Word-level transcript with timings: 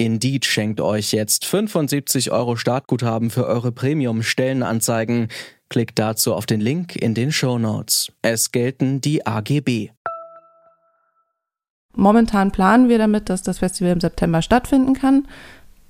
Indeed 0.00 0.44
schenkt 0.44 0.80
euch 0.80 1.12
jetzt 1.12 1.44
75 1.44 2.30
Euro 2.30 2.54
Startguthaben 2.54 3.30
für 3.30 3.46
eure 3.46 3.72
Premium-Stellenanzeigen. 3.72 5.26
Klickt 5.68 5.98
dazu 5.98 6.34
auf 6.34 6.46
den 6.46 6.60
Link 6.60 6.94
in 6.94 7.14
den 7.14 7.32
Show 7.32 7.58
Notes. 7.58 8.12
Es 8.22 8.52
gelten 8.52 9.00
die 9.00 9.26
AGB. 9.26 9.90
Momentan 11.96 12.52
planen 12.52 12.88
wir 12.88 12.98
damit, 12.98 13.28
dass 13.28 13.42
das 13.42 13.58
Festival 13.58 13.92
im 13.92 14.00
September 14.00 14.40
stattfinden 14.40 14.94
kann. 14.94 15.26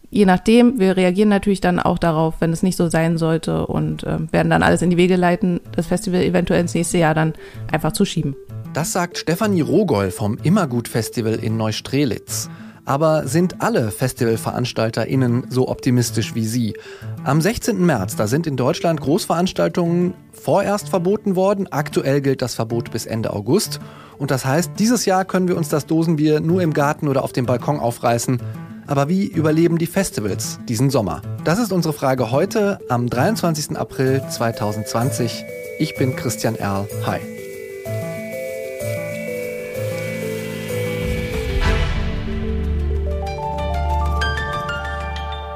Je 0.09 0.24
nachdem, 0.24 0.80
wir 0.80 0.96
reagieren 0.96 1.29
natürlich 1.29 1.60
dann 1.60 1.79
auch 1.79 1.98
darauf, 1.98 2.40
wenn 2.40 2.51
es 2.51 2.62
nicht 2.62 2.77
so 2.77 2.88
sein 2.88 3.18
sollte 3.18 3.66
und 3.66 4.04
äh, 4.04 4.32
werden 4.32 4.48
dann 4.48 4.62
alles 4.62 4.80
in 4.80 4.88
die 4.88 4.96
Wege 4.96 5.16
leiten, 5.16 5.60
das 5.77 5.87
Festival 5.87 6.23
eventuell 6.23 6.62
ins 6.62 6.73
nächste 6.73 6.96
Jahr 6.96 7.12
dann 7.12 7.34
einfach 7.70 7.93
zu 7.93 8.06
schieben. 8.06 8.34
Das 8.73 8.93
sagt 8.93 9.18
Stefanie 9.18 9.60
Rogol 9.60 10.10
vom 10.10 10.38
Immergut 10.43 10.88
Festival 10.88 11.34
in 11.34 11.59
Neustrelitz. 11.59 12.48
Aber 12.88 13.28
sind 13.28 13.60
alle 13.60 13.91
FestivalveranstalterInnen 13.91 15.48
so 15.51 15.69
optimistisch 15.69 16.34
wie 16.34 16.46
Sie? 16.46 16.74
Am 17.23 17.42
16. 17.42 17.84
März, 17.84 18.16
da 18.16 18.27
sind 18.27 18.46
in 18.46 18.56
Deutschland 18.56 19.02
Großveranstaltungen 19.02 20.15
vorerst 20.33 20.88
verboten 20.88 21.37
worden. 21.37 21.70
Aktuell 21.70 22.23
gilt 22.23 22.41
das 22.41 22.55
Verbot 22.55 22.91
bis 22.91 23.05
Ende 23.05 23.34
August. 23.34 23.79
Und 24.16 24.30
das 24.30 24.46
heißt, 24.46 24.73
dieses 24.79 25.04
Jahr 25.04 25.27
können 25.27 25.49
wir 25.49 25.59
uns 25.59 25.68
das 25.68 25.85
Dosenbier 25.85 26.40
nur 26.40 26.62
im 26.62 26.73
Garten 26.73 27.09
oder 27.09 27.24
auf 27.24 27.32
dem 27.32 27.45
Balkon 27.45 27.79
aufreißen. 27.79 28.40
Aber 28.87 29.10
wie 29.10 29.27
überleben 29.27 29.77
die 29.77 29.87
Festivals 29.87 30.59
diesen 30.66 30.88
Sommer? 30.88 31.21
Das 31.45 31.59
ist 31.59 31.73
unsere 31.73 31.93
Frage 31.93 32.30
heute 32.30 32.79
am 32.88 33.10
23. 33.10 33.77
April 33.77 34.23
2020. 34.30 35.45
Ich 35.79 35.95
bin 35.95 36.16
Christian 36.16 36.55
Erl. 36.55 36.88
Hi. 37.05 37.37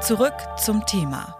Zurück 0.05 0.33
zum 0.57 0.85
Thema. 0.85 1.33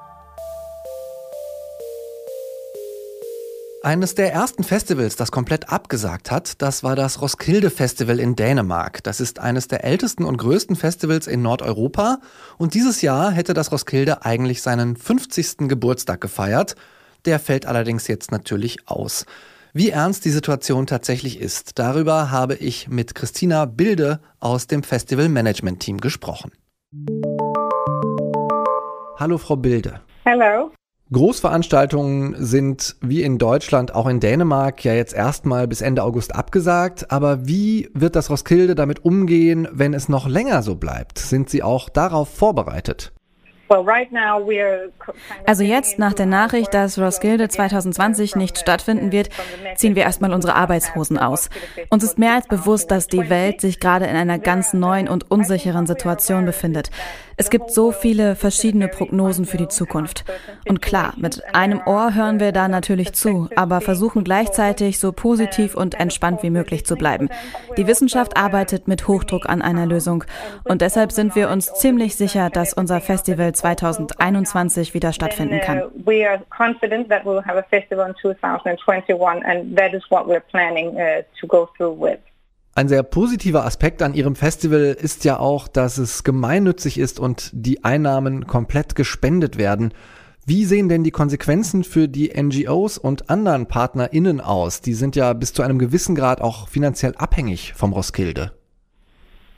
Eines 3.83 4.15
der 4.15 4.31
ersten 4.31 4.63
Festivals, 4.63 5.17
das 5.17 5.31
komplett 5.31 5.67
abgesagt 5.67 6.31
hat, 6.31 6.61
das 6.61 6.81
war 6.81 6.95
das 6.95 7.21
Roskilde 7.21 7.69
Festival 7.69 8.21
in 8.21 8.37
Dänemark. 8.37 9.03
Das 9.03 9.19
ist 9.19 9.39
eines 9.39 9.67
der 9.67 9.83
ältesten 9.83 10.23
und 10.23 10.37
größten 10.37 10.77
Festivals 10.77 11.27
in 11.27 11.41
Nordeuropa. 11.41 12.19
Und 12.57 12.73
dieses 12.73 13.01
Jahr 13.01 13.31
hätte 13.31 13.53
das 13.53 13.69
Roskilde 13.73 14.23
eigentlich 14.23 14.61
seinen 14.61 14.95
50. 14.95 15.67
Geburtstag 15.67 16.21
gefeiert. 16.21 16.75
Der 17.25 17.39
fällt 17.39 17.65
allerdings 17.65 18.07
jetzt 18.07 18.31
natürlich 18.31 18.87
aus. 18.87 19.25
Wie 19.73 19.89
ernst 19.89 20.23
die 20.23 20.31
Situation 20.31 20.87
tatsächlich 20.87 21.41
ist, 21.41 21.79
darüber 21.79 22.31
habe 22.31 22.55
ich 22.55 22.87
mit 22.87 23.13
Christina 23.13 23.65
Bilde 23.65 24.21
aus 24.39 24.67
dem 24.67 24.83
Festival 24.83 25.27
Management 25.27 25.81
Team 25.81 25.99
gesprochen. 25.99 26.53
Hallo 29.23 29.37
Frau 29.37 29.55
Bilde. 29.55 30.01
Hallo. 30.25 30.71
Großveranstaltungen 31.13 32.35
sind 32.39 32.97
wie 32.99 33.23
in 33.23 33.37
Deutschland 33.37 33.95
auch 33.95 34.05
in 34.05 34.19
Dänemark 34.19 34.83
ja 34.83 34.93
jetzt 34.93 35.13
erstmal 35.13 35.65
bis 35.65 35.79
Ende 35.79 36.03
August 36.03 36.35
abgesagt. 36.35 37.09
Aber 37.09 37.47
wie 37.47 37.89
wird 37.93 38.17
das 38.17 38.29
Roskilde 38.29 38.75
damit 38.75 39.05
umgehen, 39.05 39.65
wenn 39.71 39.93
es 39.93 40.09
noch 40.09 40.27
länger 40.27 40.61
so 40.61 40.75
bleibt? 40.75 41.19
Sind 41.19 41.49
Sie 41.49 41.63
auch 41.63 41.87
darauf 41.87 42.27
vorbereitet? 42.27 43.12
Also 45.45 45.63
jetzt 45.63 45.99
nach 45.99 46.13
der 46.13 46.25
Nachricht, 46.25 46.73
dass 46.73 46.99
Roskilde 46.99 47.49
2020 47.49 48.35
nicht 48.35 48.57
stattfinden 48.57 49.11
wird, 49.11 49.29
ziehen 49.75 49.95
wir 49.95 50.03
erstmal 50.03 50.33
unsere 50.33 50.55
Arbeitshosen 50.55 51.17
aus. 51.17 51.49
Uns 51.89 52.03
ist 52.03 52.19
mehr 52.19 52.33
als 52.33 52.47
bewusst, 52.47 52.91
dass 52.91 53.07
die 53.07 53.29
Welt 53.29 53.61
sich 53.61 53.79
gerade 53.79 54.05
in 54.05 54.15
einer 54.15 54.39
ganz 54.39 54.73
neuen 54.73 55.07
und 55.07 55.29
unsicheren 55.31 55.87
Situation 55.87 56.45
befindet. 56.45 56.89
Es 57.35 57.49
gibt 57.49 57.71
so 57.71 57.91
viele 57.91 58.35
verschiedene 58.35 58.87
Prognosen 58.87 59.45
für 59.45 59.57
die 59.57 59.67
Zukunft. 59.67 60.23
Und 60.67 60.81
klar, 60.81 61.13
mit 61.17 61.41
einem 61.55 61.81
Ohr 61.85 62.13
hören 62.13 62.39
wir 62.39 62.51
da 62.51 62.67
natürlich 62.67 63.13
zu, 63.13 63.49
aber 63.55 63.81
versuchen 63.81 64.23
gleichzeitig 64.23 64.99
so 64.99 65.11
positiv 65.11 65.75
und 65.75 65.95
entspannt 65.95 66.43
wie 66.43 66.51
möglich 66.51 66.85
zu 66.85 66.95
bleiben. 66.95 67.29
Die 67.75 67.87
Wissenschaft 67.87 68.37
arbeitet 68.37 68.87
mit 68.87 69.07
Hochdruck 69.07 69.49
an 69.49 69.61
einer 69.61 69.87
Lösung 69.87 70.23
und 70.63 70.81
deshalb 70.81 71.11
sind 71.11 71.35
wir 71.35 71.49
uns 71.49 71.73
ziemlich 71.73 72.15
sicher, 72.15 72.49
dass 72.51 72.73
unser 72.73 73.01
Festival 73.01 73.55
2021 73.63 74.93
wieder 74.93 75.13
stattfinden 75.13 75.61
kann. 75.61 75.83
Uh, 75.83 75.89
we 76.05 76.27
are 76.27 76.41
confident 76.49 77.09
that 77.09 77.23
we'll 77.23 77.43
have 77.43 77.57
a 77.57 77.63
festival 77.63 78.05
in 78.07 78.15
2021 78.21 79.43
and 79.45 79.75
that 79.77 79.93
is 79.93 80.03
what 80.09 80.27
we're 80.27 80.41
planning 80.41 80.95
uh. 80.97 81.23
Ein 82.75 82.87
sehr 82.87 83.03
positiver 83.03 83.65
Aspekt 83.65 84.01
an 84.01 84.13
Ihrem 84.13 84.35
Festival 84.35 84.97
ist 84.99 85.25
ja 85.25 85.39
auch, 85.39 85.67
dass 85.67 85.97
es 85.97 86.23
gemeinnützig 86.23 86.97
ist 86.97 87.19
und 87.19 87.51
die 87.53 87.83
Einnahmen 87.83 88.47
komplett 88.47 88.95
gespendet 88.95 89.57
werden. 89.57 89.93
Wie 90.45 90.65
sehen 90.65 90.89
denn 90.89 91.03
die 91.03 91.11
Konsequenzen 91.11 91.83
für 91.83 92.09
die 92.09 92.33
NGOs 92.35 92.97
und 92.97 93.29
anderen 93.29 93.67
PartnerInnen 93.67 94.41
aus? 94.41 94.81
Die 94.81 94.93
sind 94.93 95.15
ja 95.15 95.31
bis 95.33 95.53
zu 95.53 95.61
einem 95.61 95.79
gewissen 95.79 96.15
Grad 96.15 96.41
auch 96.41 96.67
finanziell 96.67 97.15
abhängig 97.15 97.73
vom 97.73 97.93
Roskilde. 97.93 98.51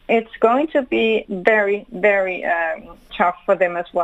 It's 0.07 0.31
going 0.39 0.67
to 0.71 0.83
be 0.83 1.25
very, 1.27 1.85
very 1.91 2.43
um, 2.45 2.97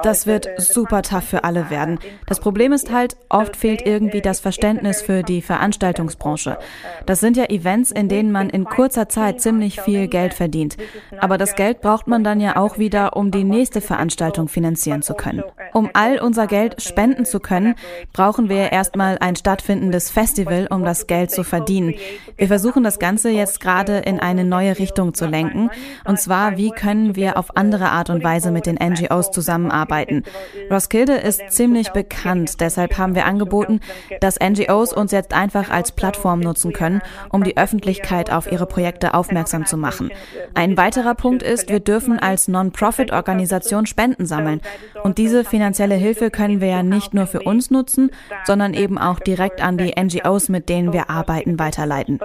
das 0.04 0.28
wird 0.28 0.48
super 0.58 1.02
tough 1.02 1.24
für 1.24 1.44
alle 1.44 1.70
werden. 1.70 2.00
Das 2.28 2.40
Problem 2.40 2.72
ist 2.72 2.92
halt, 2.92 3.18
oft 3.30 3.56
fehlt 3.56 3.86
irgendwie 3.86 4.22
das 4.22 4.40
Verständnis 4.40 5.02
für 5.02 5.24
die 5.24 5.42
Veranstaltungsbranche. 5.42 6.58
Das 7.06 7.20
sind 7.20 7.38
ja 7.38 7.46
Events, 7.46 7.92
in 7.92 8.08
denen 8.10 8.32
man 8.32 8.50
in 8.50 8.66
kurzer 8.66 9.10
Zeit 9.10 9.42
ziemlich 9.42 9.82
viel 9.82 10.08
Geld 10.08 10.34
verdient. 10.34 10.78
Aber 11.20 11.38
das 11.38 11.56
Geld 11.56 11.82
braucht 11.82 12.08
man 12.08 12.24
dann 12.24 12.40
ja 12.40 12.56
auch 12.56 12.78
wieder, 12.78 13.16
um 13.16 13.32
die 13.32 13.44
nächste 13.44 13.82
Veranstaltung 13.82 14.48
finanzieren 14.48 15.02
zu 15.02 15.14
können. 15.14 15.44
Um 15.74 15.90
all 15.94 16.20
unser 16.20 16.48
Geld 16.48 16.82
spenden 16.82 17.26
zu 17.26 17.40
können, 17.40 17.76
brauchen 18.14 18.50
wir 18.50 18.72
erstmal 18.72 19.18
ein 19.20 19.36
stattfindendes 19.36 20.10
Festival, 20.10 20.68
um 20.70 20.84
das 20.86 21.08
Geld 21.08 21.32
zu 21.32 21.44
verdienen. 21.44 21.96
Wir 22.38 22.48
versuchen 22.48 22.84
das 22.84 23.00
Ganze 23.00 23.30
jetzt 23.30 23.60
gerade 23.60 24.00
in 24.00 24.20
eine 24.20 24.46
neue 24.46 24.78
Richtung 24.80 25.14
zu 25.14 25.26
lenken. 25.26 25.70
Und 26.06 26.20
zwar, 26.20 26.58
wie 26.58 26.72
können 26.72 27.16
wir 27.16 27.38
auf 27.38 27.56
andere 27.56 27.90
Art 27.90 28.10
und 28.10 28.24
Weise 28.24 28.52
mit 28.52 28.66
den 28.66 28.76
NGOs 28.76 29.32
zusammenarbeiten. 29.32 30.24
Roskilde 30.70 31.14
ist 31.14 31.52
ziemlich 31.52 31.90
bekannt, 31.90 32.60
deshalb 32.62 32.98
haben 32.98 33.16
wir 33.16 33.26
angeboten, 33.26 33.80
dass 34.20 34.40
NGOs 34.40 34.94
uns 34.94 35.12
jetzt 35.12 35.34
einfach 35.34 35.70
als 35.70 35.92
Plattform 35.92 36.40
nutzen 36.40 36.74
können, 36.74 37.02
um 37.30 37.44
die 37.44 37.58
Öffentlichkeit 37.58 38.32
auf 38.32 38.52
ihre 38.52 38.66
Projekte 38.66 39.14
aufmerksam 39.14 39.66
zu 39.66 39.78
machen. 39.78 40.12
Ein 40.54 40.78
weiterer 40.78 41.16
Punkt 41.16 41.44
ist, 41.44 41.70
wir 41.70 41.80
dürfen 41.80 42.20
als 42.20 42.48
Non-Profit-Organisation 42.48 43.86
Spenden 43.86 44.26
sammeln. 44.26 44.62
Und 45.04 45.18
diese 45.18 45.44
finanzielle 45.44 45.96
Hilfe 45.96 46.32
können 46.32 46.62
wir 46.62 46.68
ja 46.68 46.84
nicht 46.84 47.14
nur 47.14 47.28
für 47.28 47.42
uns 47.42 47.72
nutzen, 47.72 48.12
sondern 48.46 48.74
eben 48.74 48.98
auch 48.98 49.20
direkt 49.20 49.64
an 49.64 49.78
die 49.78 49.94
NGOs, 50.00 50.50
mit 50.50 50.70
denen 50.70 50.94
wir 50.94 51.10
arbeiten, 51.10 51.60
weiterleiten. 51.60 52.20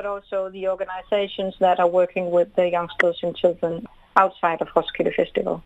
Outside 4.15 4.59
of 4.61 4.75
Roskilde 4.75 5.13
Festival. 5.13 5.63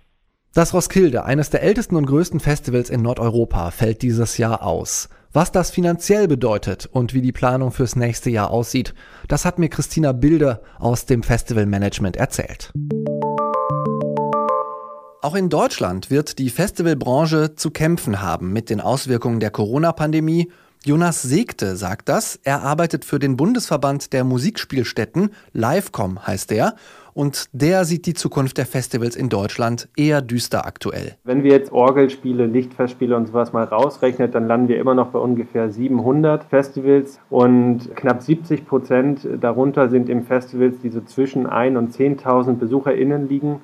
Das 0.52 0.74
Roskilde, 0.74 1.24
eines 1.24 1.50
der 1.50 1.62
ältesten 1.62 1.94
und 1.94 2.06
größten 2.06 2.40
Festivals 2.40 2.90
in 2.90 3.02
Nordeuropa, 3.02 3.70
fällt 3.70 4.02
dieses 4.02 4.36
Jahr 4.36 4.64
aus. 4.64 5.08
Was 5.32 5.52
das 5.52 5.70
finanziell 5.70 6.26
bedeutet 6.26 6.86
und 6.90 7.14
wie 7.14 7.22
die 7.22 7.30
Planung 7.30 7.70
fürs 7.70 7.94
nächste 7.94 8.30
Jahr 8.30 8.50
aussieht, 8.50 8.94
das 9.28 9.44
hat 9.44 9.60
mir 9.60 9.68
Christina 9.68 10.10
Bilde 10.10 10.60
aus 10.80 11.06
dem 11.06 11.22
Festival 11.22 11.66
Management 11.66 12.16
erzählt. 12.16 12.72
Auch 15.22 15.36
in 15.36 15.50
Deutschland 15.50 16.10
wird 16.10 16.38
die 16.40 16.50
Festivalbranche 16.50 17.54
zu 17.54 17.70
kämpfen 17.70 18.20
haben 18.20 18.52
mit 18.52 18.70
den 18.70 18.80
Auswirkungen 18.80 19.38
der 19.38 19.50
Corona-Pandemie. 19.50 20.50
Jonas 20.84 21.22
Segte 21.22 21.76
sagt 21.76 22.08
das. 22.08 22.40
Er 22.42 22.62
arbeitet 22.62 23.04
für 23.04 23.20
den 23.20 23.36
Bundesverband 23.36 24.12
der 24.12 24.24
Musikspielstätten, 24.24 25.30
Livecom 25.52 26.26
heißt 26.26 26.50
der, 26.50 26.74
und 27.20 27.50
der 27.52 27.84
sieht 27.84 28.06
die 28.06 28.14
Zukunft 28.14 28.56
der 28.56 28.64
Festivals 28.64 29.14
in 29.14 29.28
Deutschland 29.28 29.90
eher 29.94 30.22
düster 30.22 30.64
aktuell. 30.64 31.16
Wenn 31.22 31.42
wir 31.42 31.50
jetzt 31.50 31.70
Orgelspiele, 31.70 32.46
Lichtfestspiele 32.46 33.14
und 33.14 33.26
sowas 33.26 33.52
mal 33.52 33.64
rausrechnen, 33.64 34.30
dann 34.30 34.46
landen 34.46 34.68
wir 34.68 34.78
immer 34.78 34.94
noch 34.94 35.08
bei 35.08 35.18
ungefähr 35.18 35.70
700 35.70 36.44
Festivals 36.44 37.20
und 37.28 37.94
knapp 37.94 38.22
70 38.22 38.66
Prozent 38.66 39.28
darunter 39.38 39.90
sind 39.90 40.08
eben 40.08 40.22
Festivals, 40.22 40.80
die 40.80 40.88
so 40.88 41.02
zwischen 41.02 41.46
1 41.46 41.76
und 41.76 41.94
10.000 41.94 42.54
BesucherInnen 42.54 43.28
liegen. 43.28 43.60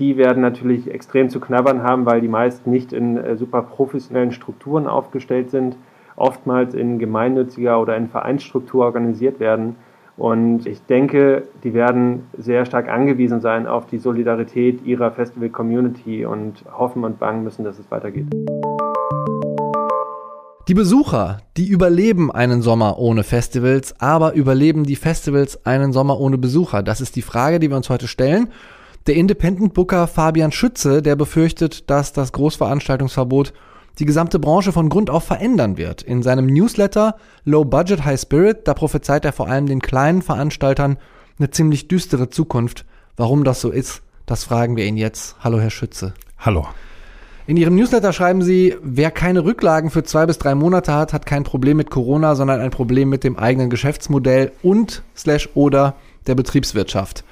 Die 0.00 0.16
werden 0.16 0.42
natürlich 0.42 0.90
extrem 0.90 1.30
zu 1.30 1.38
knabbern 1.38 1.84
haben, 1.84 2.06
weil 2.06 2.20
die 2.20 2.26
meisten 2.26 2.72
nicht 2.72 2.92
in 2.92 3.18
äh, 3.18 3.36
super 3.36 3.62
professionellen 3.62 4.32
Strukturen 4.32 4.88
aufgestellt 4.88 5.52
sind 5.52 5.76
oftmals 6.16 6.74
in 6.74 6.98
gemeinnütziger 6.98 7.80
oder 7.80 7.96
in 7.96 8.08
Vereinsstruktur 8.08 8.84
organisiert 8.84 9.38
werden. 9.38 9.76
Und 10.16 10.66
ich 10.66 10.80
denke, 10.82 11.46
die 11.62 11.74
werden 11.74 12.26
sehr 12.38 12.64
stark 12.64 12.88
angewiesen 12.88 13.40
sein 13.40 13.66
auf 13.66 13.86
die 13.86 13.98
Solidarität 13.98 14.84
ihrer 14.86 15.10
Festival-Community 15.10 16.24
und 16.24 16.64
hoffen 16.72 17.04
und 17.04 17.18
bangen 17.18 17.44
müssen, 17.44 17.64
dass 17.64 17.78
es 17.78 17.90
weitergeht. 17.90 18.26
Die 20.68 20.74
Besucher, 20.74 21.42
die 21.56 21.68
überleben 21.68 22.32
einen 22.32 22.60
Sommer 22.62 22.98
ohne 22.98 23.22
Festivals, 23.22 24.00
aber 24.00 24.32
überleben 24.32 24.84
die 24.84 24.96
Festivals 24.96 25.64
einen 25.64 25.92
Sommer 25.92 26.18
ohne 26.18 26.38
Besucher? 26.38 26.82
Das 26.82 27.00
ist 27.00 27.14
die 27.14 27.22
Frage, 27.22 27.60
die 27.60 27.70
wir 27.70 27.76
uns 27.76 27.90
heute 27.90 28.08
stellen. 28.08 28.48
Der 29.06 29.14
Independent 29.14 29.74
Booker 29.74 30.08
Fabian 30.08 30.50
Schütze, 30.50 31.02
der 31.02 31.14
befürchtet, 31.14 31.88
dass 31.88 32.12
das 32.12 32.32
Großveranstaltungsverbot 32.32 33.52
die 33.98 34.04
gesamte 34.04 34.38
Branche 34.38 34.72
von 34.72 34.88
Grund 34.88 35.10
auf 35.10 35.24
verändern 35.24 35.76
wird. 35.76 36.02
In 36.02 36.22
seinem 36.22 36.46
Newsletter 36.46 37.16
Low 37.44 37.64
Budget 37.64 38.04
High 38.04 38.20
Spirit, 38.20 38.68
da 38.68 38.74
prophezeit 38.74 39.24
er 39.24 39.32
vor 39.32 39.48
allem 39.48 39.66
den 39.66 39.80
kleinen 39.80 40.22
Veranstaltern 40.22 40.98
eine 41.38 41.50
ziemlich 41.50 41.88
düstere 41.88 42.28
Zukunft. 42.28 42.84
Warum 43.16 43.44
das 43.44 43.60
so 43.60 43.70
ist, 43.70 44.02
das 44.26 44.44
fragen 44.44 44.76
wir 44.76 44.84
ihn 44.84 44.96
jetzt. 44.96 45.36
Hallo, 45.40 45.58
Herr 45.60 45.70
Schütze. 45.70 46.14
Hallo. 46.38 46.66
In 47.46 47.56
Ihrem 47.56 47.76
Newsletter 47.76 48.12
schreiben 48.12 48.42
Sie, 48.42 48.74
wer 48.82 49.12
keine 49.12 49.44
Rücklagen 49.44 49.90
für 49.90 50.02
zwei 50.02 50.26
bis 50.26 50.38
drei 50.38 50.56
Monate 50.56 50.92
hat, 50.92 51.12
hat 51.12 51.26
kein 51.26 51.44
Problem 51.44 51.76
mit 51.76 51.90
Corona, 51.90 52.34
sondern 52.34 52.60
ein 52.60 52.72
Problem 52.72 53.08
mit 53.08 53.22
dem 53.22 53.38
eigenen 53.38 53.70
Geschäftsmodell 53.70 54.50
und 54.62 55.04
slash 55.16 55.48
oder 55.54 55.94
der 56.26 56.34
Betriebswirtschaft. 56.34 57.24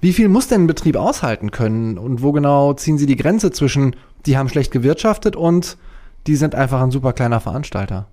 Wie 0.00 0.12
viel 0.12 0.28
muss 0.28 0.46
denn 0.46 0.62
ein 0.62 0.66
Betrieb 0.68 0.94
aushalten 0.94 1.50
können 1.50 1.98
und 1.98 2.22
wo 2.22 2.30
genau 2.30 2.72
ziehen 2.74 2.98
Sie 2.98 3.06
die 3.06 3.16
Grenze 3.16 3.50
zwischen, 3.50 3.96
die 4.26 4.38
haben 4.38 4.48
schlecht 4.48 4.70
gewirtschaftet 4.70 5.34
und 5.34 5.76
die 6.28 6.36
sind 6.36 6.54
einfach 6.54 6.80
ein 6.80 6.90
super 6.90 7.12
kleiner 7.12 7.40
Veranstalter? 7.40 8.06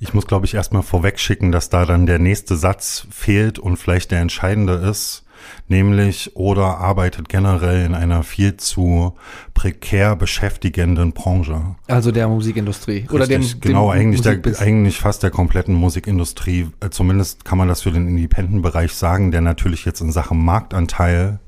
Ich 0.00 0.14
muss, 0.14 0.26
glaube 0.26 0.46
ich, 0.46 0.54
erstmal 0.54 0.82
vorweg 0.82 1.18
schicken, 1.18 1.52
dass 1.52 1.68
da 1.68 1.84
dann 1.86 2.06
der 2.06 2.18
nächste 2.18 2.56
Satz 2.56 3.06
fehlt 3.10 3.58
und 3.58 3.76
vielleicht 3.76 4.10
der 4.10 4.20
entscheidende 4.20 4.74
ist 4.74 5.24
nämlich 5.68 6.36
oder 6.36 6.78
arbeitet 6.78 7.28
generell 7.28 7.84
in 7.84 7.94
einer 7.94 8.22
viel 8.22 8.56
zu 8.56 9.14
prekär 9.52 10.16
beschäftigenden 10.16 11.12
Branche. 11.12 11.76
Also 11.86 12.12
der 12.12 12.28
Musikindustrie 12.28 12.98
Richtig, 12.98 13.12
oder 13.12 13.26
dem 13.26 13.42
genau 13.60 13.92
dem 13.92 14.00
eigentlich 14.00 14.22
der 14.22 14.40
eigentlich 14.60 14.98
fast 14.98 15.22
der 15.22 15.30
kompletten 15.30 15.74
Musikindustrie. 15.74 16.68
Äh, 16.80 16.90
zumindest 16.90 17.44
kann 17.44 17.58
man 17.58 17.68
das 17.68 17.82
für 17.82 17.90
den 17.90 18.08
Independent-Bereich 18.08 18.94
sagen, 18.94 19.30
der 19.30 19.40
natürlich 19.40 19.84
jetzt 19.84 20.00
in 20.00 20.12
Sachen 20.12 20.42
Marktanteil 20.44 21.40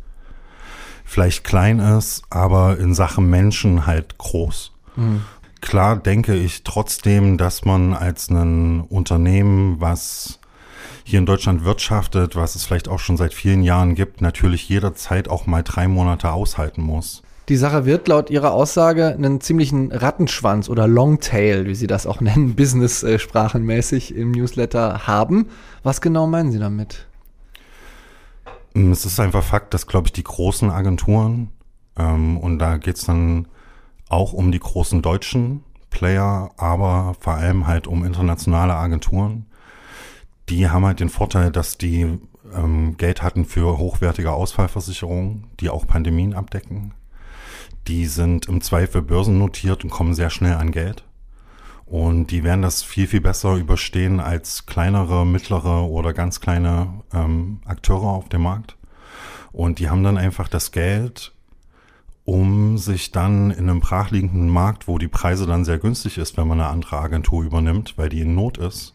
vielleicht 1.05 1.45
klein 1.45 1.79
ist, 1.79 2.25
aber 2.31 2.79
in 2.79 2.95
Sachen 2.95 3.31
Menschen 3.31 3.87
halt 3.87 4.19
groß. 4.19 4.73
Mhm. 4.97 5.23
Klar 5.61 5.97
denke 5.97 6.35
ich 6.35 6.65
trotzdem, 6.65 7.39
dass 7.39 7.65
man 7.65 7.95
als 7.95 8.31
ein 8.31 8.83
Unternehmen, 8.83 9.81
was 9.81 10.39
hier 11.05 11.19
in 11.19 11.27
Deutschland 11.27 11.65
wirtschaftet, 11.65 12.37
was 12.37 12.57
es 12.57 12.65
vielleicht 12.65 12.89
auch 12.89 12.99
schon 12.99 13.17
seit 13.17 13.33
vielen 13.33 13.63
Jahren 13.63 13.95
gibt, 13.95 14.21
natürlich 14.21 14.69
jederzeit 14.69 15.29
auch 15.29 15.47
mal 15.47 15.63
drei 15.63 15.89
Monate 15.89 16.33
aushalten 16.33 16.83
muss. 16.83 17.23
Die 17.49 17.57
Sache 17.57 17.87
wird 17.87 18.09
laut 18.09 18.29
Ihrer 18.29 18.53
Aussage 18.53 19.07
einen 19.15 19.41
ziemlichen 19.41 19.93
Rattenschwanz 19.93 20.69
oder 20.69 20.89
Longtail, 20.89 21.67
wie 21.67 21.77
Sie 21.77 21.87
das 21.87 22.07
auch 22.07 22.21
nennen, 22.21 22.55
business-sprachenmäßig 22.57 24.17
im 24.17 24.33
Newsletter 24.33 25.07
haben. 25.07 25.49
Was 25.85 26.01
genau 26.01 26.27
meinen 26.27 26.51
Sie 26.51 26.59
damit? 26.59 27.07
Es 28.75 29.07
ist 29.07 29.21
einfach 29.21 29.45
Fakt, 29.45 29.75
dass, 29.75 29.87
glaube 29.87 30.09
ich, 30.09 30.13
die 30.13 30.25
großen 30.25 30.71
Agenturen, 30.71 31.51
ähm, 31.97 32.37
und 32.37 32.59
da 32.59 32.79
geht 32.79 32.97
es 32.97 33.05
dann 33.05 33.47
auch 34.09 34.33
um 34.33 34.53
die 34.53 34.61
großen 34.61 35.03
deutschen 35.03 35.65
Player, 35.91 36.51
aber 36.57 37.15
vor 37.21 37.35
allem 37.35 37.67
halt 37.67 37.87
um 37.87 38.05
internationale 38.05 38.75
Agenturen, 38.75 39.47
die 40.49 40.69
haben 40.69 40.85
halt 40.85 41.01
den 41.01 41.09
Vorteil, 41.09 41.51
dass 41.51 41.79
die 41.79 42.19
ähm, 42.55 42.97
Geld 42.97 43.23
hatten 43.23 43.45
für 43.45 43.79
hochwertige 43.79 44.33
Ausfallversicherungen, 44.33 45.49
die 45.61 45.71
auch 45.71 45.87
Pandemien 45.87 46.35
abdecken. 46.35 46.95
Die 47.89 48.07
sind 48.07 48.47
im 48.47 48.61
Zweifel 48.61 49.03
börsennotiert 49.03 49.85
und 49.85 49.91
kommen 49.91 50.15
sehr 50.15 50.31
schnell 50.31 50.55
an 50.55 50.71
Geld. 50.71 51.05
Und 51.85 52.33
die 52.33 52.43
werden 52.43 52.63
das 52.63 52.83
viel, 52.83 53.07
viel 53.07 53.21
besser 53.21 53.55
überstehen 53.55 54.19
als 54.19 54.67
kleinere, 54.67 55.25
mittlere 55.25 55.89
oder 55.89 56.13
ganz 56.13 56.41
kleine 56.41 57.03
ähm, 57.15 57.61
Akteure 57.65 58.09
auf 58.09 58.29
dem 58.29 58.43
Markt. 58.43 58.77
Und 59.53 59.79
die 59.79 59.89
haben 59.89 60.03
dann 60.03 60.19
einfach 60.19 60.49
das 60.49 60.73
Geld, 60.73 61.33
um 62.27 62.77
sich 62.77 63.13
dann 63.13 63.53
in 63.53 63.71
einem 63.71 63.81
brachliegenden 63.81 64.49
Markt, 64.49 64.89
wo 64.89 64.99
die 64.99 65.09
Preise 65.09 65.47
dann 65.47 65.65
sehr 65.65 65.79
günstig 65.79 66.19
ist, 66.19 66.37
wenn 66.37 66.49
man 66.49 66.61
eine 66.61 66.69
andere 66.69 66.99
Agentur 66.99 67.45
übernimmt, 67.45 67.95
weil 67.97 68.09
die 68.09 68.21
in 68.21 68.35
Not 68.35 68.59
ist, 68.59 68.95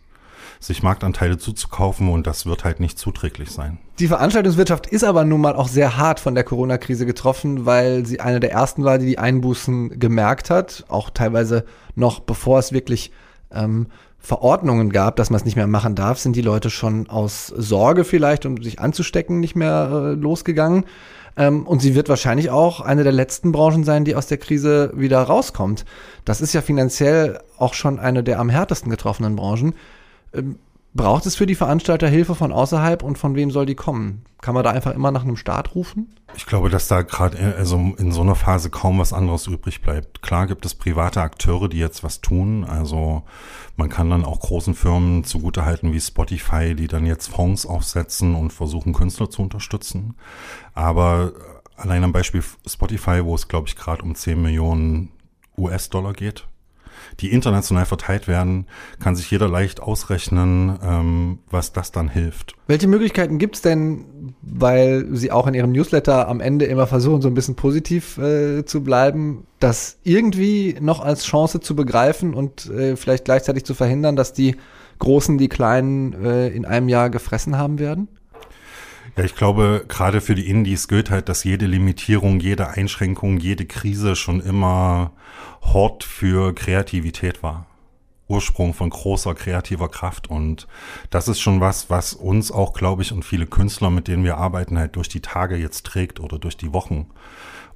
sich 0.60 0.84
Marktanteile 0.84 1.38
zuzukaufen 1.38 2.10
und 2.10 2.28
das 2.28 2.46
wird 2.46 2.66
halt 2.66 2.82
nicht 2.82 3.00
zuträglich 3.00 3.50
sein. 3.50 3.80
Die 4.00 4.10
Veranstaltungswirtschaft 4.10 4.86
ist 4.86 5.06
aber 5.06 5.24
nun 5.24 5.40
mal 5.40 5.56
auch 5.56 5.70
sehr 5.70 5.98
hart 5.98 6.20
von 6.20 6.36
der 6.36 6.44
Corona-Krise 6.44 7.06
getroffen, 7.06 7.66
weil 7.66 8.06
sie 8.06 8.20
eine 8.20 8.42
der 8.42 8.52
ersten 8.52 8.84
war, 8.84 8.98
die 8.98 9.06
die 9.06 9.18
Einbußen 9.18 9.98
gemerkt 9.98 10.50
hat, 10.50 10.84
auch 10.90 11.10
teilweise 11.10 11.64
noch 11.96 12.20
bevor 12.20 12.60
es 12.60 12.74
wirklich 12.74 13.12
ähm, 13.54 13.88
Verordnungen 14.20 14.92
gab, 14.92 15.16
dass 15.16 15.30
man 15.30 15.40
es 15.40 15.46
nicht 15.46 15.56
mehr 15.56 15.68
machen 15.68 15.96
darf, 15.96 16.20
sind 16.20 16.36
die 16.36 16.42
Leute 16.42 16.70
schon 16.70 17.10
aus 17.10 17.48
Sorge 17.48 18.04
vielleicht, 18.04 18.46
um 18.46 18.62
sich 18.62 18.80
anzustecken, 18.80 19.40
nicht 19.40 19.56
mehr 19.56 19.90
äh, 19.90 20.14
losgegangen. 20.16 20.84
Ähm, 21.42 21.66
und 21.66 21.82
sie 21.82 21.96
wird 21.96 22.08
wahrscheinlich 22.08 22.52
auch 22.52 22.82
eine 22.82 23.04
der 23.04 23.12
letzten 23.12 23.52
Branchen 23.52 23.84
sein, 23.84 24.06
die 24.06 24.16
aus 24.16 24.28
der 24.28 24.38
Krise 24.38 24.92
wieder 24.96 25.20
rauskommt. 25.24 25.86
Das 26.24 26.40
ist 26.40 26.54
ja 26.54 26.62
finanziell 26.62 27.40
auch 27.58 27.74
schon 27.74 28.00
eine 28.00 28.24
der 28.24 28.40
am 28.40 28.50
härtesten 28.50 28.92
getroffenen 28.92 29.36
Branchen. 29.36 29.74
Ähm, 30.34 30.60
braucht 30.94 31.26
es 31.26 31.36
für 31.36 31.46
die 31.46 31.56
Veranstalter 31.56 32.08
Hilfe 32.08 32.36
von 32.36 32.52
außerhalb 32.52 33.04
und 33.04 33.18
von 33.18 33.36
wem 33.36 33.52
soll 33.52 33.66
die 33.66 33.76
kommen? 33.76 34.24
Kann 34.42 34.56
man 34.56 34.64
da 34.64 34.72
einfach 34.72 34.94
immer 34.94 35.12
nach 35.12 35.24
einem 35.24 35.38
Start 35.38 35.76
rufen? 35.76 36.16
Ich 36.36 36.46
glaube, 36.46 36.70
dass 36.70 36.88
da 36.88 37.04
gerade 37.04 37.38
äh, 37.38 37.54
also 37.58 37.78
in 37.98 38.12
so 38.12 38.22
einer 38.22 38.36
Phase 38.36 38.70
kaum 38.70 39.00
was 39.00 39.14
anderes 39.14 39.48
übrig 39.48 39.82
bleibt. 39.82 40.22
Klar 40.22 40.48
gibt 40.48 40.66
es 40.66 40.76
private 40.76 41.22
Akteure, 41.22 41.70
die 41.70 41.78
jetzt 41.78 42.04
was 42.04 42.22
tun. 42.22 42.64
Also 42.64 43.24
man 43.78 43.90
kann 43.90 44.10
dann 44.10 44.26
auch 44.26 44.40
großen 44.40 44.74
Firmen 44.74 45.24
zugutehalten 45.24 45.94
wie 45.94 46.02
Spotify, 46.02 46.76
die 46.76 46.88
dann 46.88 47.06
jetzt 47.06 47.28
Fonds 47.28 47.66
aufsetzen 47.66 48.36
und 48.36 48.52
versuchen, 48.52 48.94
Künstler 48.94 49.30
zu 49.30 49.42
unterstützen. 49.42 50.16
Aber 50.74 51.34
allein 51.76 52.04
am 52.04 52.12
Beispiel 52.12 52.44
Spotify, 52.66 53.24
wo 53.24 53.36
es, 53.36 53.48
glaube 53.48 53.68
ich, 53.68 53.76
gerade 53.76 54.04
um 54.04 54.16
10 54.16 54.42
Millionen 54.42 55.10
US-Dollar 55.58 56.14
geht, 56.14 56.48
die 57.22 57.32
international 57.32 57.86
verteilt 57.86 58.28
werden, 58.28 58.66
kann 59.00 59.16
sich 59.16 59.30
jeder 59.30 59.48
leicht 59.48 59.82
ausrechnen, 59.82 60.78
ähm, 60.84 61.40
was 61.50 61.74
das 61.74 61.92
dann 61.92 62.10
hilft. 62.10 62.56
Welche 62.68 62.88
Möglichkeiten 62.88 63.38
gibt 63.38 63.56
es 63.56 63.62
denn, 63.62 64.34
weil 64.42 65.08
Sie 65.12 65.32
auch 65.32 65.48
in 65.48 65.54
Ihrem 65.54 65.72
Newsletter 65.72 66.28
am 66.28 66.40
Ende 66.40 66.66
immer 66.66 66.88
versuchen, 66.88 67.22
so 67.22 67.28
ein 67.28 67.34
bisschen 67.34 67.56
positiv 67.56 68.18
äh, 68.18 68.66
zu 68.66 68.84
bleiben, 68.84 69.46
das 69.60 69.98
irgendwie 70.04 70.76
noch 70.80 71.02
als 71.02 71.24
Chance 71.26 71.60
zu 71.60 71.76
begreifen 71.76 72.34
und 72.34 72.70
äh, 72.70 72.96
vielleicht 72.96 73.26
gleichzeitig 73.26 73.66
zu 73.66 73.74
verhindern, 73.74 74.16
dass 74.16 74.34
die 74.34 74.56
Großen 75.00 75.38
die 75.38 75.50
Kleinen 75.50 76.14
äh, 76.24 76.50
in 76.50 76.66
einem 76.66 76.88
Jahr 76.88 77.10
gefressen 77.10 77.58
haben 77.58 77.80
werden? 77.80 78.08
Ja, 79.18 79.26
ich 79.26 79.36
glaube, 79.36 79.86
gerade 79.88 80.22
für 80.22 80.36
die 80.36 80.48
Indies 80.48 80.88
gilt 80.88 81.12
halt, 81.12 81.28
dass 81.28 81.44
jede 81.44 81.66
Limitierung, 81.66 82.40
jede 82.40 82.70
Einschränkung, 82.70 83.38
jede 83.38 83.66
Krise 83.66 84.16
schon 84.16 84.40
immer 84.40 85.12
Hort 85.62 86.04
für 86.04 86.56
Kreativität 86.56 87.44
war. 87.44 87.68
Ursprung 88.30 88.74
von 88.74 88.90
großer 88.90 89.36
kreativer 89.36 89.90
Kraft. 89.90 90.30
Und 90.30 90.68
das 91.10 91.28
ist 91.28 91.42
schon 91.42 91.60
was, 91.60 91.90
was 91.90 92.14
uns 92.14 92.52
auch, 92.52 92.72
glaube 92.72 93.02
ich, 93.02 93.12
und 93.12 93.26
viele 93.26 93.46
Künstler, 93.46 93.90
mit 93.90 94.08
denen 94.08 94.24
wir 94.24 94.38
arbeiten, 94.38 94.80
halt 94.80 94.96
durch 94.96 95.10
die 95.10 95.22
Tage 95.22 95.58
jetzt 95.58 95.86
trägt 95.86 96.22
oder 96.22 96.40
durch 96.40 96.56
die 96.56 96.72
Wochen 96.72 97.08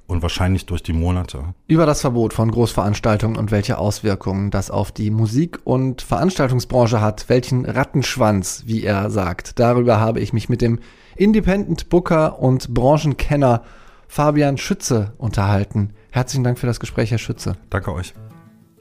und 0.06 0.22
wahrscheinlich 0.22 0.66
durch 0.66 0.82
die 0.82 0.92
Monate. 0.92 1.54
Über 1.66 1.86
das 1.86 2.00
Verbot 2.00 2.32
von 2.32 2.50
Großveranstaltungen 2.50 3.36
und 3.36 3.50
welche 3.50 3.78
Auswirkungen 3.78 4.50
das 4.50 4.70
auf 4.70 4.92
die 4.92 5.10
Musik- 5.10 5.58
und 5.64 6.02
Veranstaltungsbranche 6.02 7.00
hat, 7.00 7.28
welchen 7.28 7.64
Rattenschwanz, 7.64 8.64
wie 8.66 8.84
er 8.84 9.10
sagt. 9.10 9.58
Darüber 9.58 10.00
habe 10.00 10.20
ich 10.20 10.32
mich 10.32 10.48
mit 10.48 10.62
dem 10.62 10.78
Independent 11.16 11.88
Booker 11.88 12.38
und 12.38 12.72
Branchenkenner 12.72 13.62
Fabian 14.08 14.58
Schütze 14.58 15.12
unterhalten. 15.18 15.90
Herzlichen 16.10 16.44
Dank 16.44 16.58
für 16.58 16.66
das 16.66 16.80
Gespräch, 16.80 17.10
Herr 17.10 17.18
Schütze. 17.18 17.56
Danke 17.70 17.92
euch. 17.92 18.14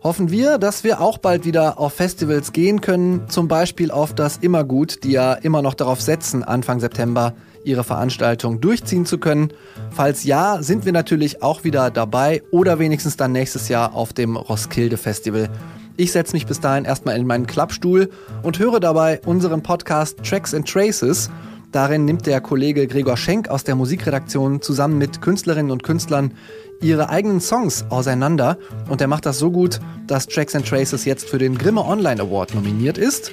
Hoffen 0.06 0.30
wir, 0.30 0.60
dass 0.60 0.84
wir 0.84 1.02
auch 1.02 1.18
bald 1.18 1.46
wieder 1.46 1.80
auf 1.80 1.94
Festivals 1.94 2.54
gehen 2.54 2.80
können, 2.80 3.28
zum 3.28 3.48
Beispiel 3.48 3.90
auf 3.90 4.14
das 4.14 4.38
Immergut, 4.38 5.04
die 5.04 5.14
ja 5.14 5.34
immer 5.34 5.64
noch 5.64 5.74
darauf 5.74 6.00
setzen, 6.00 6.44
Anfang 6.44 6.80
September 6.80 7.34
ihre 7.64 7.84
Veranstaltung 7.84 8.62
durchziehen 8.62 9.08
zu 9.08 9.18
können. 9.18 9.50
Falls 9.90 10.24
ja, 10.24 10.62
sind 10.62 10.86
wir 10.86 10.92
natürlich 10.92 11.42
auch 11.42 11.64
wieder 11.64 11.90
dabei 11.90 12.44
oder 12.52 12.78
wenigstens 12.78 13.18
dann 13.18 13.32
nächstes 13.32 13.68
Jahr 13.68 13.96
auf 13.96 14.14
dem 14.14 14.36
Roskilde 14.36 14.98
Festival. 14.98 15.50
Ich 15.98 16.12
setze 16.12 16.34
mich 16.34 16.46
bis 16.46 16.60
dahin 16.60 16.86
erstmal 16.86 17.18
in 17.18 17.26
meinen 17.26 17.48
Klappstuhl 17.48 18.12
und 18.44 18.60
höre 18.60 18.80
dabei 18.80 19.22
unseren 19.26 19.64
Podcast 19.64 20.20
Tracks 20.24 20.54
and 20.54 20.70
Traces 20.70 21.32
Darin 21.76 22.06
nimmt 22.06 22.26
der 22.26 22.40
Kollege 22.40 22.88
Gregor 22.88 23.18
Schenk 23.18 23.50
aus 23.50 23.66
der 23.66 23.76
Musikredaktion 23.76 24.62
zusammen 24.62 24.98
mit 24.98 25.22
Künstlerinnen 25.22 25.72
und 25.74 25.84
Künstlern 25.84 26.32
ihre 26.82 27.10
eigenen 27.10 27.42
Songs 27.42 27.86
auseinander 27.90 28.58
und 28.90 29.02
er 29.02 29.08
macht 29.08 29.26
das 29.26 29.40
so 29.40 29.52
gut, 29.52 29.80
dass 30.08 30.28
Tracks 30.28 30.56
and 30.56 30.68
Traces 30.68 31.06
jetzt 31.06 31.30
für 31.30 31.38
den 31.38 31.58
Grimme 31.58 31.84
Online 31.86 32.22
Award 32.22 32.56
nominiert 32.56 32.98
ist. 32.98 33.32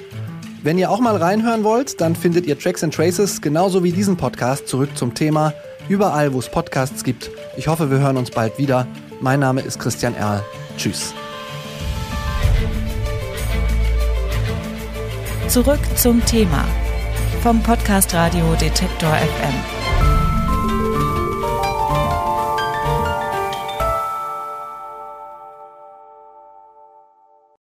Wenn 0.63 0.77
ihr 0.77 0.89
auch 0.89 0.99
mal 0.99 1.17
reinhören 1.17 1.63
wollt, 1.63 1.99
dann 1.99 2.15
findet 2.15 2.45
ihr 2.45 2.57
Tracks 2.57 2.83
and 2.83 2.93
Traces 2.93 3.41
genauso 3.41 3.83
wie 3.83 3.91
diesen 3.91 4.15
Podcast 4.15 4.67
zurück 4.67 4.89
zum 4.95 5.13
Thema 5.13 5.53
überall, 5.89 6.33
wo 6.33 6.39
es 6.39 6.49
Podcasts 6.49 7.03
gibt. 7.03 7.29
Ich 7.57 7.67
hoffe, 7.67 7.91
wir 7.91 7.99
hören 7.99 8.17
uns 8.17 8.31
bald 8.31 8.57
wieder. 8.57 8.87
Mein 9.19 9.39
Name 9.41 9.61
ist 9.61 9.79
Christian 9.79 10.15
Erl. 10.15 10.41
Tschüss. 10.77 11.13
Zurück 15.49 15.79
zum 15.95 16.23
Thema 16.25 16.65
vom 17.41 17.61
Podcast 17.61 18.13
Radio 18.13 18.55
Detektor 18.55 19.09
FM. 19.09 19.82